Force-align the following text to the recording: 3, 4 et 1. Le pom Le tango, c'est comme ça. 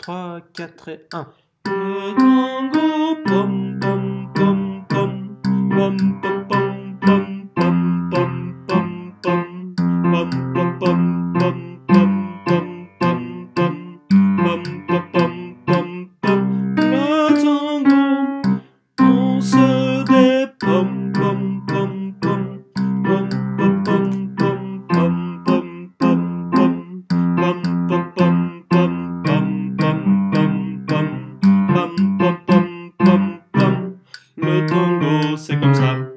3, 0.00 0.40
4 0.54 0.88
et 0.88 1.06
1. 1.12 1.26
Le 1.66 3.28
pom 3.28 3.70
Le 34.42 34.66
tango, 34.66 35.36
c'est 35.36 35.58
comme 35.60 35.74
ça. 35.74 36.09